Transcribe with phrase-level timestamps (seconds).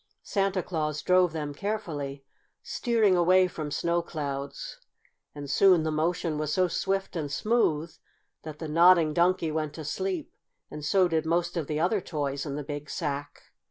[0.23, 2.25] Santa Claus drove them carefully,
[2.63, 4.79] steering away from snow clouds,
[5.35, 7.95] and soon the motion was so swift and smooth
[8.41, 10.33] that the Nodding Donkey went to sleep,
[10.71, 13.43] and so did most of the other toys in the big sack.